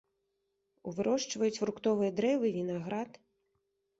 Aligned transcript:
У 0.91 0.93
вырошчваюць 0.99 1.59
фруктовыя 1.63 2.15
дрэвы, 2.19 2.47
вінаград. 2.57 3.11